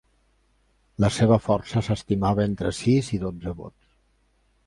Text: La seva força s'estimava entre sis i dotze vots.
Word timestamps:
La 1.05 1.09
seva 1.17 1.37
força 1.47 1.83
s'estimava 1.87 2.45
entre 2.51 2.71
sis 2.79 3.13
i 3.17 3.19
dotze 3.25 3.53
vots. 3.61 3.93